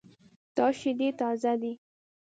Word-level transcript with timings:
دا 0.55 0.67
شیدې 0.79 1.09
تازه 1.19 1.53
دي 1.61 1.73